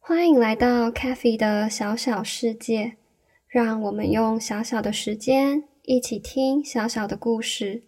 [0.00, 2.96] 欢迎来到 Kathy 的小小世界，
[3.46, 7.84] 让我们用小小的时间一起听小小的故事，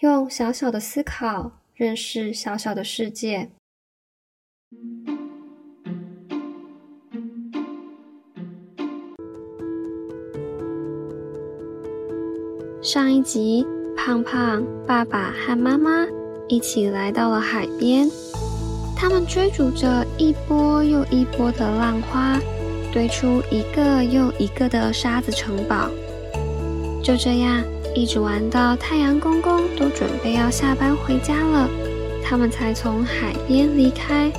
[0.00, 3.50] 用小小的思考认识小小的世界。
[12.86, 16.06] 上一集，胖胖爸爸和妈妈
[16.46, 18.08] 一起来到了海边。
[18.94, 22.38] 他们追逐着一波又一波的浪花，
[22.92, 25.90] 堆出一个又一个的沙子城堡。
[27.02, 27.60] 就这样，
[27.92, 31.68] 一直玩到太阳公公都准备要下班回家了，
[32.24, 34.30] 他们才从海边离开。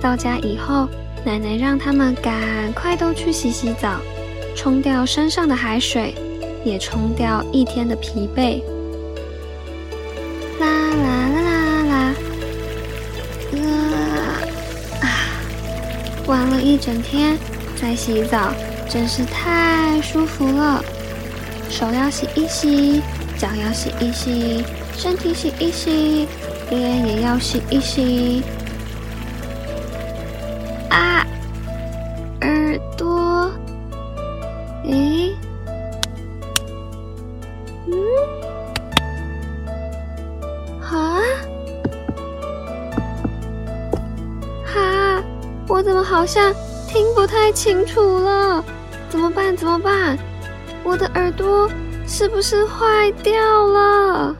[0.00, 0.88] 到家以后，
[1.26, 4.00] 奶奶让他们赶快都去洗洗澡，
[4.56, 6.14] 冲掉身上的海水，
[6.64, 8.62] 也冲掉一天的疲惫。
[10.58, 11.42] 啦啦啦
[11.84, 12.14] 啦
[13.52, 13.60] 啦！
[15.02, 15.06] 啊！
[16.26, 17.36] 玩了一整天，
[17.76, 18.52] 再洗澡
[18.88, 20.82] 真是太舒服了。
[21.68, 23.02] 手要洗一洗，
[23.36, 24.64] 脚要洗一洗，
[24.96, 26.26] 身体洗一洗，
[26.70, 28.42] 脸也要洗一洗。
[30.88, 31.26] 啊，
[32.42, 33.50] 耳朵，
[34.84, 35.32] 咦，
[45.66, 46.52] 我怎么好像
[46.86, 48.64] 听不太清楚了？
[49.08, 49.56] 怎么办？
[49.56, 50.16] 怎么办？
[50.84, 51.68] 我的耳朵
[52.06, 53.32] 是不是坏掉
[53.66, 54.36] 了？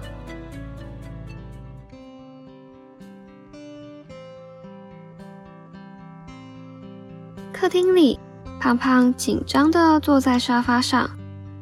[7.52, 8.20] 客厅里，
[8.60, 11.08] 胖胖紧张的坐在沙发上，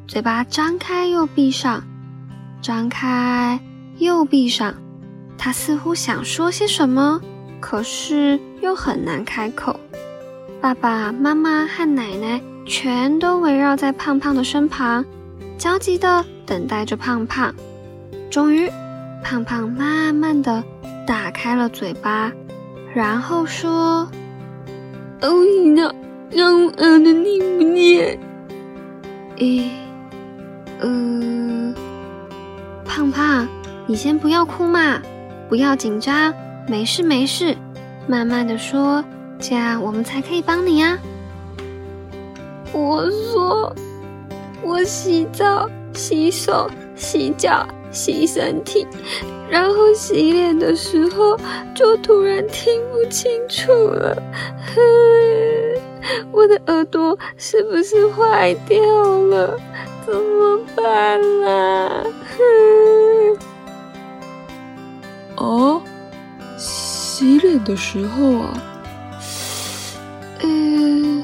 [0.05, 1.81] 嘴巴张开又闭上，
[2.61, 3.59] 张开
[3.97, 4.75] 又闭上。
[5.37, 7.21] 他似乎想说些什么。
[7.63, 9.79] 可是又很难开口。
[10.59, 15.05] 爸爸妈妈和奶奶全都围绕在胖胖的身旁，
[15.57, 17.55] 焦急的等待着胖胖。
[18.29, 18.69] 终于，
[19.23, 20.61] 胖胖慢慢的
[21.07, 22.33] 打开了嘴巴，
[22.93, 24.09] 然后说
[25.23, 25.89] ：“欧姨娜，
[26.29, 28.19] 让我饿的你不念。”
[29.39, 29.71] 诶，
[30.81, 31.73] 呃，
[32.83, 33.47] 胖胖，
[33.87, 35.01] 你先不要哭嘛，
[35.47, 36.33] 不要紧张。
[36.67, 37.55] 没事没事，
[38.07, 39.03] 慢慢的说，
[39.39, 40.97] 这样我们才可以帮你啊。
[42.71, 43.75] 我说，
[44.63, 48.87] 我洗澡、洗手、洗脚、洗身体，
[49.49, 51.37] 然后洗脸的时候
[51.75, 54.17] 就突然听不清楚了。
[56.31, 58.79] 我的耳朵是不是坏掉
[59.27, 59.59] 了？
[60.05, 61.21] 怎么办
[67.63, 68.53] 的时候啊，
[70.41, 71.23] 呃，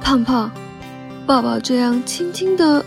[0.00, 0.50] 胖胖，
[1.26, 2.84] 爸爸这样轻轻的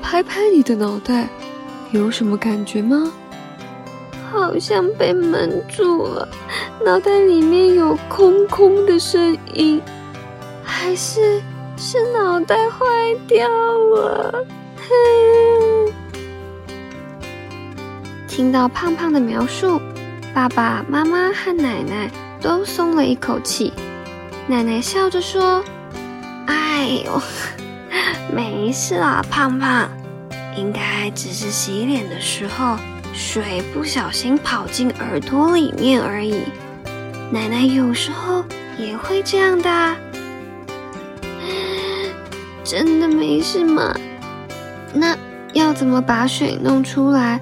[0.00, 1.28] 拍拍你的脑袋，
[1.90, 3.12] 有什么感觉吗？
[4.30, 6.28] 好像被闷住了，
[6.84, 9.82] 脑袋里面有空空的声音，
[10.62, 11.42] 还是
[11.76, 12.86] 是脑袋坏
[13.26, 14.46] 掉了？
[14.76, 15.62] 嘿。
[18.34, 19.78] 听到胖胖的描述，
[20.32, 22.10] 爸爸妈妈和奶奶
[22.40, 23.74] 都松了一口气。
[24.46, 25.62] 奶奶笑着说
[26.48, 27.20] ：“哎呦，
[28.34, 29.86] 没事啦，胖胖，
[30.56, 32.78] 应该只是洗脸的时候
[33.12, 36.44] 水不小心跑进耳朵里面而已。
[37.30, 38.42] 奶奶有时候
[38.78, 39.96] 也会这样的。
[42.64, 43.94] 真的没事吗？
[44.94, 45.14] 那
[45.52, 47.38] 要怎么把水弄出来？”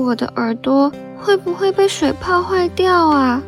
[0.00, 3.42] 我的耳朵会不会被水泡坏掉啊？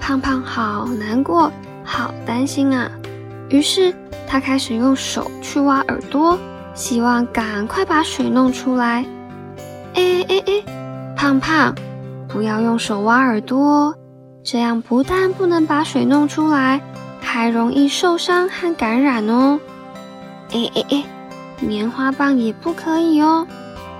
[0.00, 1.50] 胖胖好难过，
[1.82, 2.90] 好担心啊！
[3.48, 3.92] 于是
[4.26, 6.38] 他开始用手去挖耳朵，
[6.74, 9.04] 希望赶快把水弄出来。
[9.94, 11.74] 哎哎哎，胖胖，
[12.28, 13.94] 不要用手挖耳朵，
[14.44, 16.80] 这样不但不能把水弄出来，
[17.20, 19.58] 还容易受伤和感染哦。
[20.52, 21.04] 哎哎哎，
[21.60, 23.46] 棉花棒也不可以哦。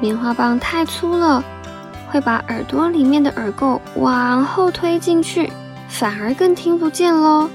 [0.00, 1.42] 棉花棒太粗了，
[2.08, 5.50] 会把耳朵里面的耳垢往后推进去，
[5.88, 7.48] 反而更听不见喽。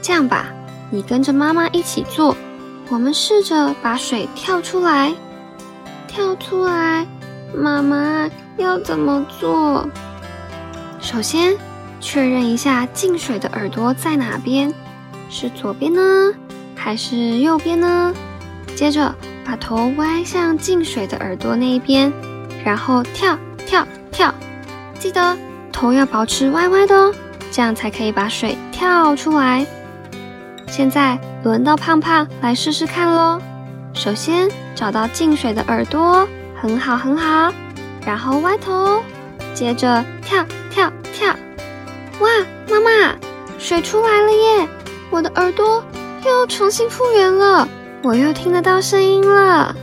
[0.00, 0.46] 这样吧，
[0.90, 2.34] 你跟着妈妈一起做，
[2.88, 5.14] 我们试着把水跳出来。
[6.08, 7.06] 跳出来，
[7.54, 9.88] 妈妈要怎么做？
[11.00, 11.56] 首先
[12.00, 14.72] 确认一下进水的耳朵在哪边，
[15.28, 16.32] 是左边呢，
[16.74, 18.12] 还是右边呢？
[18.74, 19.14] 接着
[19.50, 22.12] 把头歪向进水的耳朵那一边，
[22.64, 23.36] 然后跳
[23.66, 24.32] 跳跳，
[24.96, 25.36] 记得
[25.72, 27.12] 头要保持歪歪的哦，
[27.50, 29.66] 这样才可以把水跳出来。
[30.68, 33.42] 现在轮到胖胖来试试看喽。
[33.92, 37.52] 首先找到进水的耳朵，很好很好，
[38.06, 39.02] 然后歪头，
[39.52, 41.34] 接着跳跳跳。
[42.20, 42.28] 哇，
[42.68, 43.16] 妈妈，
[43.58, 44.68] 水出来了耶！
[45.10, 45.82] 我的耳朵
[46.24, 47.68] 又重新复原了，
[48.02, 49.74] 我又听得到声音了。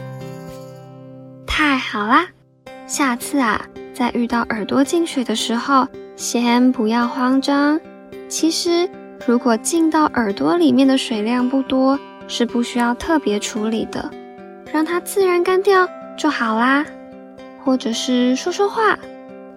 [1.46, 2.26] 太好啦！
[2.88, 3.62] 下次啊，
[3.94, 7.80] 在遇到耳朵进水的时候，先不要慌张。
[8.28, 8.90] 其实。
[9.26, 12.00] 如果进到耳朵里面的水量不多，
[12.30, 14.10] 是不需要特别处理的，
[14.72, 15.86] 让它自然干掉
[16.16, 16.86] 就好啦。
[17.66, 18.98] 或者是说说话、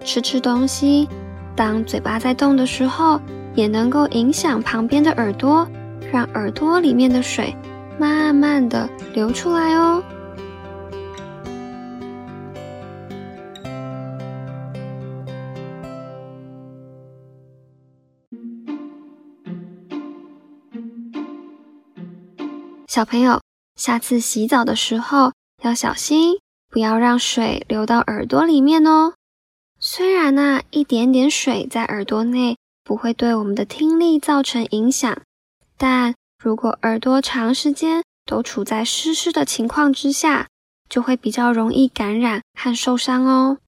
[0.03, 1.07] 吃吃东西，
[1.55, 3.21] 当嘴巴在动的时候，
[3.53, 5.65] 也能够影响旁边的耳朵，
[6.11, 7.55] 让耳朵里面的水
[8.01, 10.03] 慢慢的流出来哦。
[22.87, 23.39] 小朋友，
[23.75, 25.31] 下次洗澡的时候
[25.61, 26.39] 要小心，
[26.71, 29.13] 不要让水流到耳朵里面哦。
[29.79, 35.21] 虽然呢，一点点水在耳朵内不会对我们的听力造成影响，
[35.77, 40.47] 但如果耳朵长时间都处在湿湿的情况之下，
[40.89, 43.59] 就会比较容易感染和受伤哦。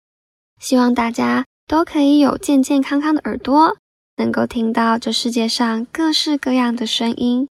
[0.60, 3.78] 希望大家都可以有健健康康的耳朵，
[4.18, 7.48] 能够听到这世界上各式各样的声音。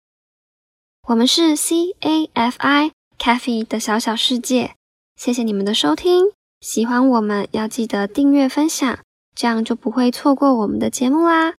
[1.07, 4.75] 我们是 C A F I Cafe 的小小世界，
[5.15, 6.25] 谢谢你们的收听。
[6.61, 8.99] 喜欢我们要记得订阅分享，
[9.33, 11.55] 这样就不会错过我们的节目啦。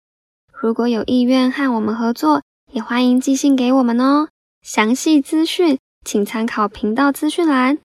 [0.52, 4.28] 如果有意愿和我们合作，也欢迎寄信给我们哦。
[4.62, 7.78] 详细资讯请参考频道资讯栏。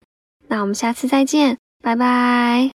[0.47, 2.71] 那我们下次再见拜拜。